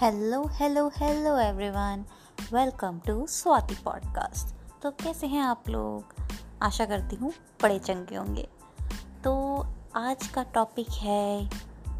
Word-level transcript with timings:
Hello 0.00 0.48
hello 0.52 0.92
hello 0.96 1.38
everyone. 1.38 2.04
Welcome 2.52 3.00
to 3.06 3.26
Swati 3.26 3.74
podcast. 3.74 4.54
तो 4.82 4.90
कैसे 4.90 5.26
हैं 5.26 5.42
आप 5.42 5.68
लोग? 5.68 6.14
आशा 6.62 6.84
करती 6.84 7.16
हूँ 7.16 7.32
बड़े 7.62 7.78
चंगे 7.78 8.16
होंगे। 8.16 8.48
तो 9.24 9.66
आज 9.96 10.26
का 10.26 10.42
टॉपिक 10.42 10.90
है 10.90 11.50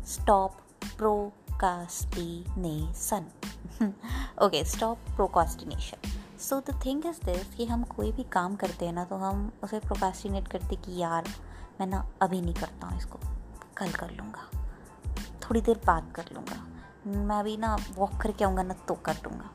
stop 0.06 0.52
procrastination 0.96 3.26
okay 4.42 4.64
stop 4.64 4.98
procrastination 5.16 5.96
so 6.40 6.60
the 6.60 6.80
thing 6.86 7.06
is 7.06 7.24
this 7.24 7.54
कि 7.54 7.66
हम 7.66 7.84
कोई 7.84 8.12
भी 8.12 8.22
काम 8.22 8.56
करते 8.56 8.86
हैं 8.86 8.92
ना 8.92 9.04
तो 9.04 9.16
हम 9.16 9.52
उसे 9.62 9.78
प्रोकास्टिनेट 9.78 10.48
करते 10.48 10.76
कि 10.76 11.02
यार, 11.02 11.24
मैं 11.80 11.86
ना 11.86 12.10
अभी 12.22 12.40
नहीं 12.40 12.54
करता 12.54 12.86
हूँ 12.86 12.98
इसको। 12.98 13.18
कल 13.76 13.92
कर 13.92 14.10
लूँगा। 14.10 14.50
थोड़ी 15.42 15.60
देर 15.60 15.80
बाद 15.86 16.12
कर 16.14 16.24
लूँगा। 16.32 16.66
मैं 17.06 17.36
अभी 17.36 17.56
ना 17.56 17.76
वॉक 17.96 18.16
करके 18.20 18.44
आऊँगा, 18.44 18.62
ना 18.62 18.74
तो 18.88 18.94
कर 18.94 19.14
दूँगा। 19.14 19.50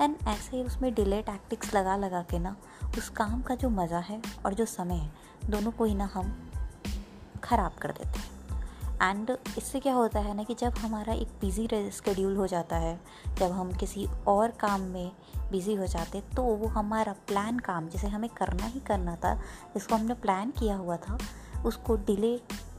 एंड 0.00 0.16
ऐसे 0.28 0.56
ही 0.56 0.62
उसमें 0.62 0.94
डिले 0.94 1.22
टैक्टिक्स 1.22 1.74
लगा 1.74 1.96
लगा 1.96 2.22
के 2.22 2.38
ना, 2.38 2.56
उस 2.98 3.08
काम 3.08 3.42
का 3.42 3.54
जो 3.54 3.70
मज़ा 3.70 3.98
है 3.98 4.20
और 4.46 4.54
जो 4.54 4.64
समय 4.64 4.94
है, 4.94 5.12
दोनों 5.50 5.70
को 5.70 5.84
ही 5.84 5.94
ना 5.94 6.10
हम 6.14 6.32
ख़राब 7.44 7.72
कर 7.72 7.90
देते 7.90 8.18
हैं। 8.18 8.32
एंड 9.02 9.30
इससे 9.58 9.80
क्या 9.80 9.94
होता 9.94 10.20
है 10.20 10.34
ना 10.34 10.42
कि 10.42 10.54
जब 10.54 10.74
हमारा 10.78 11.12
एक 11.12 11.28
बिज़ी 11.40 11.68
स्केड्यूल 11.72 12.36
हो 12.36 12.46
जाता 12.46 12.76
है, 12.76 13.00
जब 13.38 13.52
हम 13.52 13.72
किसी 13.72 14.06
और 14.26 14.50
काम 14.50 14.80
में 14.80 15.12
बिज़ी 15.50 15.74
हो 15.74 15.86
जाते 15.86 16.20
तो 16.36 16.42
वो 16.42 16.68
हमारा 16.68 17.12
प्लान 17.12 17.58
काम, 17.58 17.88
जिसे 17.88 18.08
हमें 18.08 18.28
करना 18.30 18.66
ही 18.66 18.80
करना 18.80 19.16
था, 19.16 19.34
जिसको 19.74 19.94
हमने 19.94 20.14
प्लान 20.14 20.50
किया 20.50 20.76
हुआ 20.76 20.96
था, 20.96 21.18
उसको 21.66 21.96
डिले 21.96 22.34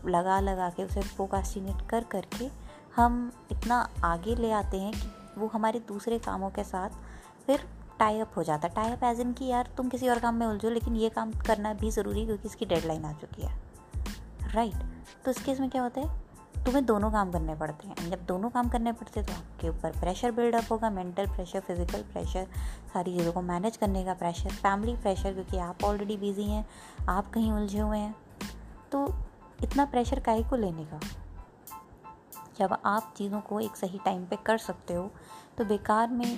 लगा 0.06 0.40
लगा 0.40 0.70
के 0.70 0.84
उसे 0.84 1.02
प्रोकास्टिनेट 1.02 1.90
कर, 1.90 2.04
करके 2.04 2.65
हम 2.96 3.32
इतना 3.52 3.78
आगे 4.04 4.36
ले 4.36 4.52
आते 4.52 4.78
हैं 4.78 4.94
कि 4.94 5.40
वो 5.40 5.48
हमारे 5.48 5.80
दूसरे 5.80 6.20
कामों 6.20 6.50
के 6.50 6.64
साथ 6.64 6.90
फिर 7.46 7.68
टाई 8.00 8.20
अप 8.20 8.34
हो 8.38 8.44
जाता। 8.44 8.68
है 8.68 8.74
टाई 8.76 8.92
अप 8.92 9.04
एज 9.04 9.20
इन 9.20 9.34
कि 9.34 9.46
यार 9.46 9.70
तुम 9.78 9.90
किसी 9.90 10.10
और 10.10 10.20
काम 10.20 10.36
में 10.36 10.46
उलझो, 10.48 10.70
लेकिन 10.70 10.96
ये 10.96 11.10
काम 11.10 11.32
करना 11.48 11.74
भी 11.74 11.92
ज़रूरी 11.92 12.26
क्योंकि 12.26 12.48
इसकी 12.48 12.66
डेडलाइन 12.66 13.06
आ 13.06 13.12
चुकी 13.14 13.42
है। 13.42 13.52
Right 14.56 14.74
right. 14.74 14.86
तो 15.26 15.32
इस 15.32 15.44
केस 15.44 15.60
में 15.60 15.70
क्या 15.70 15.82
होता 15.82 16.02
है? 16.02 16.24
तुम्हें 16.66 16.86
दोनों 16.86 17.12
काम 17.12 17.32
करने 17.32 17.56
पड़ते 17.56 17.88
हैं। 17.88 18.10
जब 18.12 18.26
दोनों 18.26 18.50
काम 18.50 18.70
करने 18.70 18.92
पड़ते 18.92 19.20
हैं 19.20 19.28
तो 19.28 19.34
आपके 19.34 19.70
ऊपर 19.70 19.92
प्रेशर 19.92 20.32
बिल्डअप 20.32 20.72
होगा। 20.72 20.90
मेंटल 20.90 21.28
प्रेशर 21.28 21.60
फ़िज़िकल 21.60 22.02
प्रेशर 22.14 22.48
सारी 22.94 23.18
चीज़ों 23.18 23.32
को 23.32 23.42
मैनेज 23.42 23.78
करने 23.78 24.04
का 24.06 24.14
प्रेशर 24.14 24.50
फैमिली 24.50 24.96
प्रेशर 24.96 25.34
क्योंकि 25.34 25.58
आप 25.58 25.84
ऑलरेडी 25.84 26.18
बिज़ी 26.18 26.44
हैं, 26.44 26.66
आप 27.10 27.32
कहीं 27.32 27.52
उलझे 27.52 27.80
हुए 27.80 27.98
हैं। 27.98 28.16
तो 28.92 29.08
इतना 29.64 29.86
प्रेशर 29.86 30.20
काहे 30.20 30.44
को 30.44 30.56
लेने 30.56 30.86
का? 30.86 31.00
जब 32.60 32.78
आप 32.86 33.14
चीज़ों 33.18 33.42
को 33.42 33.60
एक 33.60 33.76
सही 33.78 34.00
टाइम 34.06 34.26
पे 34.26 34.38
कर 34.46 34.58
सकते 34.58 34.94
हो 34.94 35.10
तो 35.58 35.66
बेकार 35.66 36.10
में 36.10 36.38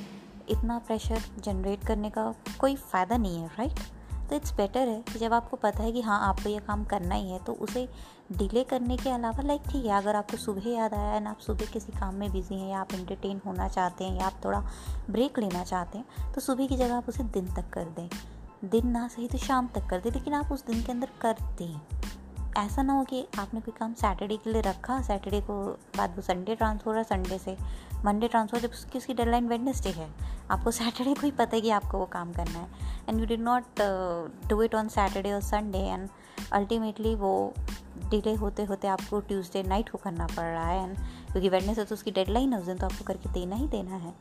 इतना 0.50 0.78
प्रेशर 0.80 1.22
जनरेट 1.40 1.86
करने 1.86 2.10
का 2.10 2.34
कोई 2.60 2.76
फ़ायदा 2.76 3.18
नहीं 3.18 3.42
है 3.42 3.48
राइट 3.48 3.80
तो 4.30 4.36
इट्स 4.36 4.54
बेटर 4.54 4.88
है 4.88 5.02
कि 5.02 5.20
जब 5.20 5.34
आपको 5.34 5.58
पता 5.58 5.84
है 5.84 5.92
कि 5.92 6.02
हाँ 6.02 6.20
आपको 6.30 6.50
ये 6.50 6.60
काम 6.60 6.84
करना 6.86 7.16
ही 7.16 7.32
है 7.32 7.40
तो 7.44 7.54
उसे 7.54 7.88
डिले 8.32 8.64
करने 8.64 8.98
के 8.98 9.10
अलावा 9.10 9.44
लाइक 9.44 9.62
ठीक 9.70 9.86
है, 9.86 9.98
अगर 9.98 10.16
आपको 10.16 10.38
सुबह 10.38 10.70
याद 10.70 10.94
आया 10.94 11.14
एंड 11.16 11.28
आप 11.28 11.40
सुबह 11.40 11.66
किसी 11.66 11.92
काम 11.92 12.16
में 12.16 12.32
बिज़ी 12.32 12.56
हैं 12.56 12.70
या 12.70 12.80
आप 12.80 12.94
इंटरटेन 12.94 13.42
होना 13.46 13.68
चाहते 13.68 14.04
हैं 14.04 14.20
या 14.20 14.26
आप 14.26 14.42
थोड़ा 14.46 14.60
ब्रेक 15.10 15.40
लेना 15.40 15.64
चाहते 15.64 15.98
हैं 15.98 16.34
तो 16.34 16.42
सुबह 16.42 16.68
की 16.68 16.78
जगह 16.78 16.96
आप 16.96 17.10
उसे 17.10 17.24
दिन 17.24 17.54
तक 17.56 17.70
कर 17.70 17.86
दें। 17.98 18.10
दिन 18.66 18.88
ना 18.88 19.08
सही 19.08 19.28
तो 19.28 19.38
शाम 19.38 19.68
तक 19.68 19.88
कर 19.90 20.00
दें, 20.00 20.12
लेकिन 20.12 20.34
आप 20.34 20.52
उस 20.52 20.66
दिन 20.66 20.84
के 20.84 20.92
अंदर 20.92 21.10
कर 21.22 21.36
दें 21.58 21.80
ऐसा 22.58 22.82
ना 22.82 22.94
हो 22.94 23.04
कि 23.04 23.26
आपने 23.40 23.60
कोई 23.62 23.74
काम 23.80 23.94
सैटरडे 23.94 24.36
के 24.38 24.52
लिए 24.52 24.62
रखा 24.62 25.02
सैटरडे 25.02 25.40
को 25.42 25.64
बाद 25.98 26.16
वो 26.16 26.22
संडे 26.22 26.56
ट्रांसफ़र 26.56 26.88
हो 26.88 26.94
है 26.94 27.04
संडे 27.04 27.38
से 27.38 27.56
मंडे 28.06 28.28
ट्रांसफ़र 28.28 28.60
जब 28.60 28.72
उसकी 28.72 28.98
उसकी 28.98 29.14
डेडलाइन 29.14 29.48
वेडनेसडे 29.48 29.90
है, 29.90 30.10
आपको 30.52 30.72
सैटरडे 30.72 31.14
को 31.14 31.22
ही 31.22 31.32
पता 31.32 31.56
है 31.56 31.62
कि 31.62 31.70
आपको 31.70 31.98
वो 31.98 32.06
काम 32.06 32.32
करना 32.34 32.60
है। 32.60 32.68
And 33.10 33.20
you 33.20 33.26
did 33.26 33.42
not 33.42 33.82
do 34.50 34.62
it 34.62 34.76
on 34.76 34.88
Saturday 34.88 35.34
और 35.34 35.42
संडे 35.42 35.80
एंड 35.80 36.10
अल्टीमेटली 36.54 37.14
वो 37.16 37.54
डिले 38.10 38.34
होते 38.36 38.64
होते 38.64 38.88
आपको 38.88 39.20
ट्यूसडे 39.22 39.64
नाइट 39.64 39.90
को 39.90 39.98
करना 39.98 40.28
पड़ 40.28 40.46
रहा 40.46 40.68
है। 40.68 40.84
एंड 40.84 40.98
क्योंकि 41.32 41.50
वेडनेसडे 41.50 41.84
तो 41.84 41.96
उसकी 41.96 42.12
डेडलाइन 42.12 42.54
है, 42.54 42.60
उस 42.60 42.66
दिन 42.66 42.78
तो 42.78 42.86
आपको 42.86 43.06
करके 43.06 43.30
देना 43.30 43.56
ही 43.56 43.68
देना 43.68 43.96
है। 43.96 44.14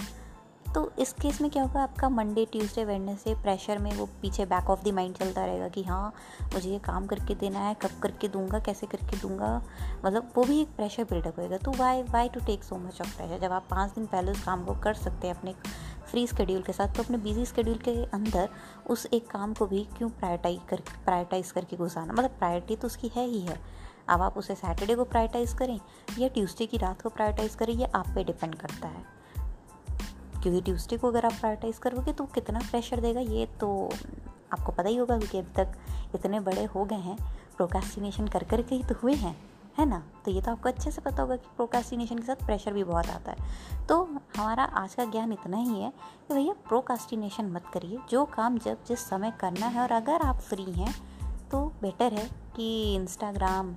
तो 0.76 0.90
इस 0.98 1.12
केस 1.12 1.40
में 1.40 1.50
क्या 1.50 1.62
होगा, 1.62 1.82
आपका 1.82 2.08
मंडे 2.08 2.44
ट्यूसडे 2.44 2.84
वेडनेसडे 2.84 3.34
प्रेशर 3.34 3.78
में 3.78 3.90
वो 3.96 4.06
पीछे 4.22 4.44
बैक 4.46 4.70
ऑफ़ 4.70 4.82
द 4.84 4.88
माइंड 4.94 5.14
चलता 5.16 5.44
रहेगा 5.46 5.68
कि 5.68 5.82
हाँ 5.82 6.12
मुझे 6.54 6.70
ये 6.70 6.78
काम 6.78 7.06
करके 7.06 7.34
देना 7.34 7.58
है, 7.58 7.74
कब 7.74 7.90
करके 8.02 8.28
दूँगा, 8.28 8.58
कैसे 8.58 8.86
करके 8.86 9.16
दूँगा। 9.16 9.56
मतलब 10.04 10.32
वो 10.36 10.44
भी 10.44 10.60
एक 10.62 10.74
प्रेशर 10.76 11.04
बिल्डअप 11.04 11.38
होएगा। 11.38 11.58
तो 11.58 11.72
why 11.78 12.02
why 12.02 12.28
to 12.28 12.40
take 12.40 12.64
so 12.64 12.76
much 12.76 13.00
of 13.00 13.16
pressure 13.16 13.40
जब 13.40 13.52
आप 13.52 13.66
पाँच 13.70 13.94
दिन 13.94 14.06
पहले 14.06 14.32
उस 14.32 14.44
काम 14.44 14.64
को 14.64 14.74
कर 14.74 14.94
सकते 14.94 15.28
हैं 15.28 15.34
अपने 15.34 15.54
फ्री 16.10 16.26
स्केड्यूल 16.26 16.62
के 16.62 16.72
साथ 16.72 16.94
तो 16.96 17.02
अपने 17.02 17.18
बिज़ी 17.18 17.46
स्केड्यूल 17.46 17.78
के 17.78 17.96
अंदर 18.04 18.48
उस 18.86 19.06
एक 19.12 19.30
काम 19.30 19.54
को 19.54 19.66
भी 19.66 19.82
क्यों 19.96 20.10
प्रायोटाइज 20.10 20.60
कर 20.68 20.82
प्रायोटाइज 21.04 21.52
करके 21.52 21.76
घुसाना 21.76 22.12
मतलब 22.12 22.38
प्रायोरिटी 22.38 22.76
तो 22.76 22.86
उसकी 22.86 23.12
है 23.16 23.26
ही 23.26 23.40
है। 23.40 23.60
अब 24.08 24.22
आप 24.22 24.38
उसे 24.38 24.54
सैटरडे 24.54 24.94
को 24.94 25.04
प्रायोटाइज 25.06 25.54
करें 25.54 25.78
या 26.18 26.28
ट्यूसडे 26.28 26.66
की 26.66 26.76
रात 26.76 27.02
को 27.02 27.08
प्रायोटाइज 27.08 27.54
करें, 27.54 27.74
ये 27.74 27.86
आप 27.86 28.14
पे 28.14 28.24
डिपेंड 28.24 28.54
करता 28.54 28.88
है। 28.88 29.15
क्योंकि 30.42 30.60
ट्यूसडे 30.60 30.96
को 30.96 31.08
अगर 31.08 31.26
आप 31.26 31.32
प्रायोरिटाइज़ 31.32 31.80
करोगे 31.80 32.12
तो 32.12 32.24
कितना 32.24 32.60
प्रेशर 32.70 33.00
देगा, 33.00 33.20
ये 33.20 33.46
तो 33.60 33.90
आपको 34.52 34.72
पता 34.72 34.88
ही 34.88 34.96
होगा 34.96 35.18
क्योंकि 35.18 35.38
अभी 35.38 35.52
तक 35.54 36.14
इतने 36.14 36.40
बड़े 36.40 36.64
हो 36.64 36.84
गए 36.84 36.96
हैं 36.96 37.16
प्रोकास्टिनेशन 37.56 38.28
कर 38.28 38.44
कर 38.44 38.62
के 38.62 38.74
ही 38.74 38.84
तो 38.84 38.94
हुए 39.02 39.14
हैं, 39.14 39.36
है 39.78 39.86
ना? 39.86 40.02
तो 40.24 40.30
ये 40.30 40.40
तो 40.42 40.50
आपको 40.50 40.68
अच्छे 40.68 40.90
से 40.90 41.00
पता 41.00 41.22
होगा 41.22 41.36
कि 41.36 41.48
प्रोकास्टिनेशन 41.56 42.18
के 42.18 42.24
साथ 42.24 42.46
प्रेशर 42.46 42.72
भी 42.72 42.84
बहुत 42.84 43.06
आता 43.06 43.32
है। 43.32 43.86
तो 43.86 44.02
हमारा 44.36 44.64
आज 44.64 44.94
का 44.94 45.04
ज्ञान 45.04 45.32
इतना 45.32 45.56
ही 45.56 45.80
है 45.80 45.92
कि 46.28 46.34
भैया 46.34 46.52
प्रोकास्टिनेशन 46.68 47.50
मत 47.50 47.64
करिए, 47.74 47.98
जो 48.10 48.24
काम 48.26 48.58
जब 48.58 48.84
जिस 48.88 49.08
समय 49.08 49.32
करना 49.40 49.66
है 49.66 49.82
और 49.82 49.92
अगर 49.92 50.26
आप 50.26 50.38
फ्री 50.38 50.70
हैं 50.72 50.94
तो 51.50 51.64
बेटर 51.82 52.12
है 52.12 52.28
कि 52.56 52.94
इंस्टाग्राम 52.94 53.74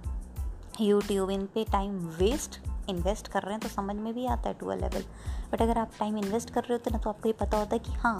यूट्यूब 0.82 1.30
इन 1.30 1.46
पे 1.46 1.64
टाइम 1.64 1.98
वेस्ट 2.20 2.60
इन्वेस्ट 2.90 3.28
कर 3.28 3.42
रहे 3.42 3.54
हैं 3.54 3.62
तो 3.62 3.70
समझ 3.70 3.96
में 3.96 4.14
भी 4.14 4.26
आता 4.26 4.50
है 4.50 4.54
टू 4.60 4.68
अ 4.68 4.76
लेवल 4.76 5.04
बट 5.52 5.62
अगर 5.62 5.78
आप 5.78 5.92
टाइम 6.00 6.18
इन्वेस्ट 6.18 6.50
कर 6.50 6.62
रहे 6.62 6.74
होते 6.74 6.92
ना 6.92 6.98
तो 6.98 7.10
आपको 7.10 7.30
ये 7.30 7.34
पता 7.40 7.58
होता 7.58 7.76
है 7.76 7.80
कि 7.80 7.92
हाँ 7.94 8.20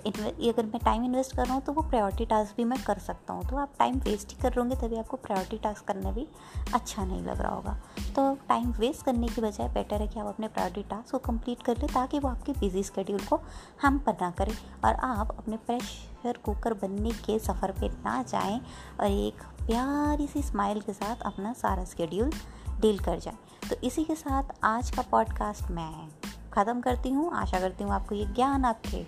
अगर 0.00 0.64
मैं 0.64 0.78
टाइम 0.84 1.04
इन्वेस्ट 1.04 1.34
कर 1.36 1.44
रहा 1.44 1.54
हूँ 1.54 1.62
तो 1.62 1.72
वो 1.72 1.82
प्रायोरिटी 1.82 2.24
टास्क 2.26 2.56
भी 2.56 2.64
मैं 2.64 2.78
कर 2.84 2.98
सकता 2.98 3.32
हूँ. 3.32 3.44
तो 3.48 3.56
आप 3.56 3.72
टाइम 3.78 3.96
वेस्ट 4.00 4.30
ही 4.30 4.36
कर 4.42 4.48
रहे 4.48 4.60
होंगे, 4.60 4.76
तभी 4.76 4.96
आपको 4.98 5.16
प्रायोरिटी 5.16 5.56
टास्क 5.62 5.84
करना 5.84 6.10
भी 6.10 6.26
अच्छा 6.74 7.04
नहीं 7.04 7.22
लग 7.22 7.40
रहा 7.40 7.54
होगा. 7.54 7.76
तो 8.16 8.34
टाइम 8.48 8.70
वेस्ट 8.72 9.04
करने 9.04 9.28
की 9.28 9.40
बजाय 9.40 9.68
बेटर 9.68 10.00
है 10.00 10.06
कि 10.08 10.20
आप 10.20 10.26
अपने 10.26 10.48
प्रायोरिटी 10.48 10.82
टास्क 10.90 11.10
को 11.12 11.18
कंप्लीट 11.18 11.62
कर 11.62 11.78
लें, 11.78 11.86
ताकि 11.86 12.18
वो 12.18 12.28
आपके 12.28 12.52
बिज़ी 12.52 12.82
स्केड्यूल 12.82 13.20
को 13.24 13.40
हम 13.82 13.98
पर 13.98 14.16
ना 14.20 14.30
करें 14.30 14.54
और 14.84 14.94
आप 14.94 15.36
अपने 15.38 15.56
प्रेशर 15.66 16.38
कुकर 16.44 16.74
बनने 16.74 17.10
के 17.26 17.38
सफ़र 17.38 17.72
पर 17.72 18.00
ना 18.04 18.22
जाएँ 18.22 18.60
और 19.00 19.06
एक 19.06 19.42
प्यारी 19.66 20.26
सी 20.26 20.42
स्माइल 20.42 20.80
के 20.80 20.92
साथ 20.92 21.22
अपना 21.26 21.52
सारा 21.52 21.84
स्केड्यूल 21.84 22.30
डील 22.80 22.98
कर 22.98 23.18
जाए। 23.18 23.68
तो 23.68 23.76
इसी 23.84 24.04
के 24.04 24.14
साथ 24.14 24.52
आज 24.64 24.90
का 24.90 25.02
पॉडकास्ट 25.10 25.70
मैं 25.70 26.08
ख़त्म 26.52 26.80
करती 26.80 27.10
हूँ। 27.10 27.30
आशा 27.32 27.60
करती 27.60 27.84
हूँ 27.84 27.92
आपको 27.92 28.14
ये 28.14 28.24
ज्ञान 28.26 28.64
आपके 28.64 29.04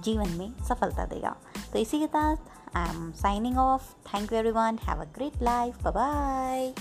जीवन 0.00 0.28
में 0.28 0.52
सफलता 0.68 1.04
देगा। 1.06 1.34
तो 1.72 1.78
इसी 1.78 1.98
के 1.98 2.06
साथ 2.06 2.76
I 2.76 2.88
am 2.88 3.10
signing 3.12 3.58
off 3.58 3.92
thank 4.06 4.32
you 4.32 4.38
everyone 4.50 4.78
have 4.84 5.00
a 5.00 5.04
great 5.14 5.42
life 5.42 5.86
bye 5.86 6.72